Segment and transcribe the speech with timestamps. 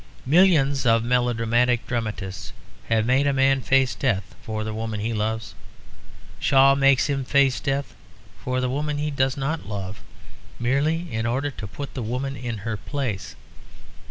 [0.25, 2.53] Millions of melodramatic dramatists
[2.89, 5.53] have made a man face death for the woman he loves;
[6.39, 7.93] Shaw makes him face death
[8.39, 10.01] for the woman he does not love
[10.59, 13.35] merely in order to put woman in her place.